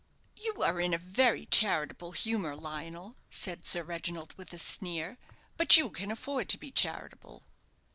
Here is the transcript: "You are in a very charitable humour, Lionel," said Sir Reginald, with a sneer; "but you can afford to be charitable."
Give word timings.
"You 0.35 0.63
are 0.63 0.81
in 0.81 0.95
a 0.95 0.97
very 0.97 1.45
charitable 1.45 2.13
humour, 2.13 2.55
Lionel," 2.55 3.17
said 3.29 3.67
Sir 3.67 3.83
Reginald, 3.83 4.33
with 4.35 4.51
a 4.51 4.57
sneer; 4.57 5.19
"but 5.57 5.77
you 5.77 5.91
can 5.91 6.09
afford 6.09 6.49
to 6.49 6.57
be 6.57 6.71
charitable." 6.71 7.43